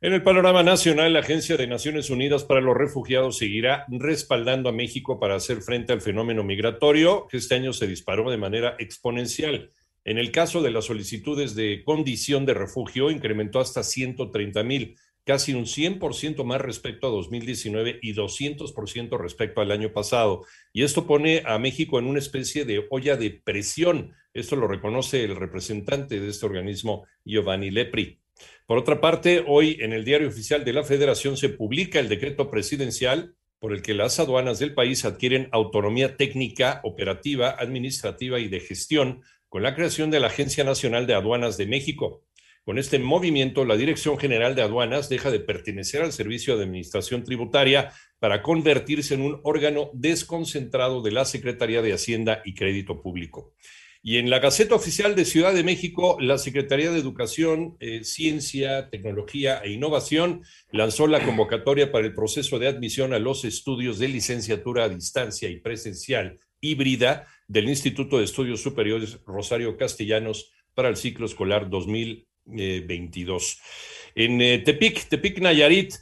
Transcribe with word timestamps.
En 0.00 0.12
el 0.12 0.22
panorama 0.22 0.62
nacional, 0.62 1.14
la 1.14 1.20
Agencia 1.20 1.56
de 1.56 1.66
Naciones 1.66 2.10
Unidas 2.10 2.44
para 2.44 2.60
los 2.60 2.76
Refugiados 2.76 3.38
seguirá 3.38 3.86
respaldando 3.88 4.68
a 4.68 4.72
México 4.72 5.18
para 5.18 5.36
hacer 5.36 5.62
frente 5.62 5.94
al 5.94 6.02
fenómeno 6.02 6.44
migratorio, 6.44 7.26
que 7.30 7.38
este 7.38 7.54
año 7.54 7.72
se 7.72 7.86
disparó 7.86 8.30
de 8.30 8.36
manera 8.36 8.76
exponencial. 8.78 9.70
En 10.04 10.18
el 10.18 10.30
caso 10.30 10.60
de 10.60 10.70
las 10.70 10.84
solicitudes 10.84 11.54
de 11.54 11.82
condición 11.84 12.44
de 12.44 12.52
refugio, 12.52 13.10
incrementó 13.10 13.60
hasta 13.60 13.82
130 13.82 14.62
mil 14.62 14.98
casi 15.24 15.54
un 15.54 15.64
100% 15.64 16.44
más 16.44 16.60
respecto 16.60 17.06
a 17.06 17.10
2019 17.10 17.98
y 18.02 18.14
200% 18.14 19.18
respecto 19.18 19.60
al 19.60 19.70
año 19.70 19.92
pasado. 19.92 20.44
Y 20.72 20.82
esto 20.82 21.06
pone 21.06 21.42
a 21.46 21.58
México 21.58 21.98
en 21.98 22.06
una 22.06 22.18
especie 22.18 22.64
de 22.64 22.86
olla 22.90 23.16
de 23.16 23.30
presión. 23.30 24.14
Esto 24.32 24.56
lo 24.56 24.68
reconoce 24.68 25.24
el 25.24 25.36
representante 25.36 26.20
de 26.20 26.28
este 26.28 26.46
organismo, 26.46 27.06
Giovanni 27.24 27.70
Lepri. 27.70 28.20
Por 28.66 28.78
otra 28.78 29.00
parte, 29.00 29.44
hoy 29.46 29.78
en 29.80 29.92
el 29.92 30.04
Diario 30.04 30.28
Oficial 30.28 30.64
de 30.64 30.72
la 30.72 30.84
Federación 30.84 31.36
se 31.36 31.48
publica 31.48 32.00
el 32.00 32.08
decreto 32.08 32.50
presidencial 32.50 33.34
por 33.58 33.72
el 33.72 33.80
que 33.80 33.94
las 33.94 34.18
aduanas 34.20 34.58
del 34.58 34.74
país 34.74 35.04
adquieren 35.04 35.48
autonomía 35.52 36.16
técnica, 36.16 36.80
operativa, 36.82 37.50
administrativa 37.50 38.38
y 38.38 38.48
de 38.48 38.60
gestión 38.60 39.22
con 39.48 39.62
la 39.62 39.74
creación 39.74 40.10
de 40.10 40.20
la 40.20 40.26
Agencia 40.26 40.64
Nacional 40.64 41.06
de 41.06 41.14
Aduanas 41.14 41.56
de 41.56 41.66
México. 41.66 42.24
Con 42.64 42.78
este 42.78 42.98
movimiento, 42.98 43.66
la 43.66 43.76
Dirección 43.76 44.16
General 44.16 44.54
de 44.54 44.62
Aduanas 44.62 45.10
deja 45.10 45.30
de 45.30 45.38
pertenecer 45.38 46.00
al 46.00 46.12
Servicio 46.12 46.56
de 46.56 46.64
Administración 46.64 47.22
Tributaria 47.22 47.92
para 48.18 48.40
convertirse 48.40 49.12
en 49.12 49.20
un 49.20 49.38
órgano 49.42 49.90
desconcentrado 49.92 51.02
de 51.02 51.12
la 51.12 51.26
Secretaría 51.26 51.82
de 51.82 51.92
Hacienda 51.92 52.40
y 52.42 52.54
Crédito 52.54 53.02
Público. 53.02 53.52
Y 54.02 54.16
en 54.16 54.30
la 54.30 54.38
Gaceta 54.38 54.74
Oficial 54.74 55.14
de 55.14 55.26
Ciudad 55.26 55.52
de 55.52 55.62
México, 55.62 56.16
la 56.18 56.38
Secretaría 56.38 56.90
de 56.90 56.98
Educación, 56.98 57.76
eh, 57.80 58.02
Ciencia, 58.02 58.88
Tecnología 58.88 59.60
e 59.62 59.72
Innovación 59.72 60.42
lanzó 60.72 61.06
la 61.06 61.22
convocatoria 61.22 61.92
para 61.92 62.06
el 62.06 62.14
proceso 62.14 62.58
de 62.58 62.68
admisión 62.68 63.12
a 63.12 63.18
los 63.18 63.44
estudios 63.44 63.98
de 63.98 64.08
licenciatura 64.08 64.84
a 64.84 64.88
distancia 64.88 65.50
y 65.50 65.60
presencial 65.60 66.38
híbrida 66.62 67.26
del 67.46 67.68
Instituto 67.68 68.16
de 68.16 68.24
Estudios 68.24 68.62
Superiores 68.62 69.20
Rosario 69.26 69.76
Castellanos 69.76 70.50
para 70.72 70.88
el 70.88 70.96
ciclo 70.96 71.26
escolar 71.26 71.68
2020. 71.68 72.33
22. 72.44 73.60
En 74.14 74.40
eh, 74.40 74.58
Tepic, 74.58 75.08
Tepic 75.08 75.38
Nayarit, 75.40 75.94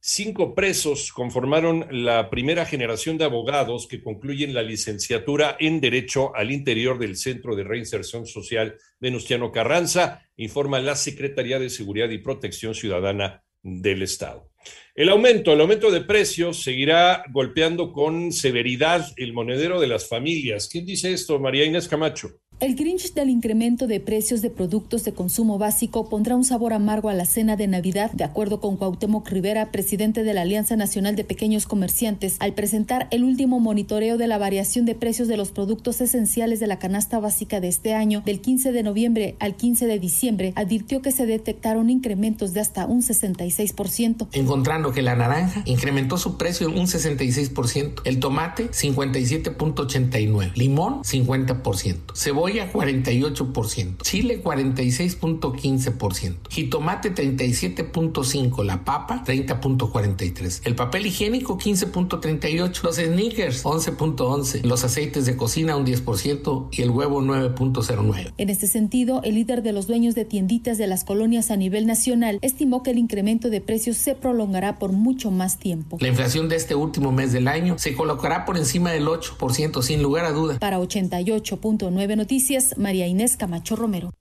cinco 0.00 0.54
presos 0.54 1.12
conformaron 1.12 1.86
la 1.90 2.28
primera 2.28 2.66
generación 2.66 3.18
de 3.18 3.24
abogados 3.24 3.86
que 3.86 4.02
concluyen 4.02 4.54
la 4.54 4.62
licenciatura 4.62 5.56
en 5.60 5.80
Derecho 5.80 6.34
al 6.34 6.50
interior 6.50 6.98
del 6.98 7.16
Centro 7.16 7.54
de 7.54 7.64
Reinserción 7.64 8.26
Social 8.26 8.76
Venustiano 8.98 9.52
Carranza, 9.52 10.22
informa 10.36 10.80
la 10.80 10.96
Secretaría 10.96 11.58
de 11.58 11.70
Seguridad 11.70 12.10
y 12.10 12.18
Protección 12.18 12.74
Ciudadana 12.74 13.44
del 13.62 14.02
Estado. 14.02 14.50
El 14.94 15.08
aumento, 15.08 15.52
el 15.52 15.60
aumento 15.60 15.90
de 15.90 16.02
precios 16.02 16.62
seguirá 16.62 17.24
golpeando 17.30 17.92
con 17.92 18.32
severidad 18.32 19.06
el 19.16 19.32
monedero 19.32 19.80
de 19.80 19.86
las 19.86 20.08
familias. 20.08 20.68
¿Quién 20.68 20.84
dice 20.84 21.12
esto, 21.12 21.38
María 21.38 21.64
Inés 21.64 21.88
Camacho? 21.88 22.40
El 22.62 22.76
Grinch 22.76 23.12
del 23.14 23.28
incremento 23.28 23.88
de 23.88 23.98
precios 23.98 24.40
de 24.40 24.48
productos 24.48 25.02
de 25.02 25.12
consumo 25.12 25.58
básico 25.58 26.08
pondrá 26.08 26.36
un 26.36 26.44
sabor 26.44 26.74
amargo 26.74 27.08
a 27.08 27.12
la 27.12 27.24
cena 27.24 27.56
de 27.56 27.66
Navidad, 27.66 28.12
de 28.12 28.22
acuerdo 28.22 28.60
con 28.60 28.76
Cuauhtémoc 28.76 29.28
Rivera, 29.28 29.72
presidente 29.72 30.22
de 30.22 30.32
la 30.32 30.42
Alianza 30.42 30.76
Nacional 30.76 31.16
de 31.16 31.24
Pequeños 31.24 31.66
Comerciantes, 31.66 32.36
al 32.38 32.52
presentar 32.52 33.08
el 33.10 33.24
último 33.24 33.58
monitoreo 33.58 34.16
de 34.16 34.28
la 34.28 34.38
variación 34.38 34.84
de 34.84 34.94
precios 34.94 35.26
de 35.26 35.36
los 35.36 35.50
productos 35.50 36.00
esenciales 36.00 36.60
de 36.60 36.68
la 36.68 36.78
canasta 36.78 37.18
básica 37.18 37.58
de 37.58 37.66
este 37.66 37.94
año, 37.94 38.22
del 38.24 38.40
15 38.40 38.70
de 38.70 38.84
noviembre 38.84 39.34
al 39.40 39.56
15 39.56 39.86
de 39.86 39.98
diciembre, 39.98 40.52
advirtió 40.54 41.02
que 41.02 41.10
se 41.10 41.26
detectaron 41.26 41.90
incrementos 41.90 42.52
de 42.52 42.60
hasta 42.60 42.86
un 42.86 43.02
66%. 43.02 44.28
Encontrando 44.34 44.92
que 44.92 45.02
la 45.02 45.16
naranja 45.16 45.64
incrementó 45.64 46.16
su 46.16 46.38
precio 46.38 46.68
en 46.68 46.78
un 46.78 46.86
66%, 46.86 48.02
el 48.04 48.20
tomate 48.20 48.70
57.89, 48.70 50.54
limón 50.54 51.02
50%, 51.02 51.96
cebolla 52.14 52.51
48%, 52.52 54.02
chile 54.02 54.42
46.15%, 54.42 56.36
jitomate 56.48 57.14
37.5%, 57.14 58.64
la 58.64 58.84
papa 58.84 59.22
30.43%, 59.26 60.60
el 60.64 60.74
papel 60.74 61.06
higiénico 61.06 61.58
15.38%, 61.58 62.82
los 62.82 62.96
sneakers 62.96 63.64
11.11%, 63.64 64.62
los 64.62 64.84
aceites 64.84 65.26
de 65.26 65.36
cocina 65.36 65.76
un 65.76 65.86
10% 65.86 66.68
y 66.70 66.82
el 66.82 66.90
huevo 66.90 67.22
9.09%. 67.22 68.32
En 68.36 68.50
este 68.50 68.66
sentido, 68.66 69.20
el 69.24 69.34
líder 69.34 69.62
de 69.62 69.72
los 69.72 69.86
dueños 69.86 70.14
de 70.14 70.24
tienditas 70.24 70.78
de 70.78 70.86
las 70.86 71.04
colonias 71.04 71.50
a 71.50 71.56
nivel 71.56 71.86
nacional 71.86 72.38
estimó 72.42 72.82
que 72.82 72.90
el 72.90 72.98
incremento 72.98 73.50
de 73.50 73.60
precios 73.60 73.96
se 73.96 74.14
prolongará 74.14 74.78
por 74.78 74.92
mucho 74.92 75.30
más 75.30 75.58
tiempo. 75.58 75.98
La 76.00 76.08
inflación 76.08 76.48
de 76.48 76.56
este 76.56 76.74
último 76.74 77.12
mes 77.12 77.32
del 77.32 77.48
año 77.48 77.78
se 77.78 77.94
colocará 77.94 78.44
por 78.44 78.56
encima 78.56 78.90
del 78.90 79.06
8% 79.06 79.82
sin 79.82 80.02
lugar 80.02 80.24
a 80.24 80.32
duda. 80.32 80.58
Para 80.58 80.78
88.9 80.78 82.16
noticias, 82.16 82.41
María 82.76 83.06
Inés 83.06 83.36
Camacho 83.36 83.76
Romero. 83.76 84.12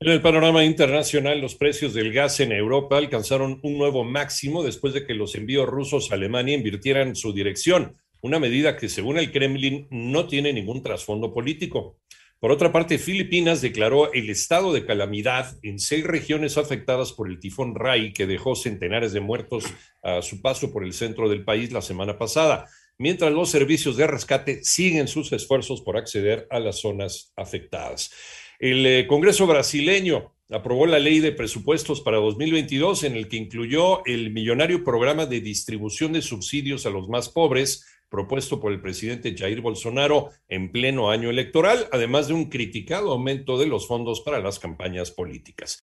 En 0.00 0.10
el 0.10 0.20
panorama 0.20 0.64
internacional, 0.64 1.40
los 1.40 1.54
precios 1.54 1.94
del 1.94 2.12
gas 2.12 2.40
en 2.40 2.52
Europa 2.52 2.98
alcanzaron 2.98 3.60
un 3.62 3.78
nuevo 3.78 4.04
máximo 4.04 4.62
después 4.62 4.92
de 4.92 5.06
que 5.06 5.14
los 5.14 5.34
envíos 5.36 5.68
rusos 5.68 6.10
a 6.10 6.16
Alemania 6.16 6.56
invirtieran 6.56 7.14
su 7.14 7.32
dirección, 7.32 7.96
una 8.20 8.38
medida 8.38 8.76
que 8.76 8.88
según 8.88 9.16
el 9.16 9.30
Kremlin 9.30 9.86
no 9.90 10.26
tiene 10.26 10.52
ningún 10.52 10.82
trasfondo 10.82 11.32
político. 11.32 11.98
Por 12.40 12.50
otra 12.50 12.72
parte, 12.72 12.98
Filipinas 12.98 13.62
declaró 13.62 14.12
el 14.12 14.28
estado 14.28 14.72
de 14.72 14.84
calamidad 14.84 15.56
en 15.62 15.78
seis 15.78 16.04
regiones 16.04 16.58
afectadas 16.58 17.12
por 17.12 17.30
el 17.30 17.38
tifón 17.38 17.74
Rai, 17.74 18.12
que 18.12 18.26
dejó 18.26 18.54
centenares 18.56 19.12
de 19.12 19.20
muertos 19.20 19.64
a 20.02 20.20
su 20.20 20.42
paso 20.42 20.72
por 20.72 20.84
el 20.84 20.92
centro 20.92 21.28
del 21.28 21.44
país 21.44 21.72
la 21.72 21.80
semana 21.80 22.18
pasada, 22.18 22.66
mientras 22.98 23.32
los 23.32 23.50
servicios 23.50 23.96
de 23.96 24.06
rescate 24.06 24.64
siguen 24.64 25.08
sus 25.08 25.32
esfuerzos 25.32 25.82
por 25.82 25.96
acceder 25.96 26.46
a 26.50 26.60
las 26.60 26.80
zonas 26.80 27.32
afectadas. 27.36 28.10
El 28.58 28.86
eh, 28.86 29.06
Congreso 29.06 29.46
brasileño 29.46 30.32
aprobó 30.50 30.86
la 30.86 30.98
ley 30.98 31.18
de 31.18 31.32
presupuestos 31.32 32.00
para 32.00 32.18
2022 32.18 33.04
en 33.04 33.16
el 33.16 33.28
que 33.28 33.36
incluyó 33.36 34.04
el 34.06 34.30
millonario 34.30 34.84
programa 34.84 35.26
de 35.26 35.40
distribución 35.40 36.12
de 36.12 36.22
subsidios 36.22 36.86
a 36.86 36.90
los 36.90 37.08
más 37.08 37.28
pobres 37.28 37.84
propuesto 38.08 38.60
por 38.60 38.72
el 38.72 38.80
presidente 38.80 39.34
Jair 39.36 39.60
Bolsonaro 39.60 40.30
en 40.48 40.70
pleno 40.70 41.10
año 41.10 41.28
electoral, 41.30 41.88
además 41.90 42.28
de 42.28 42.34
un 42.34 42.48
criticado 42.48 43.12
aumento 43.12 43.58
de 43.58 43.66
los 43.66 43.86
fondos 43.88 44.20
para 44.20 44.40
las 44.40 44.58
campañas 44.58 45.10
políticas. 45.10 45.74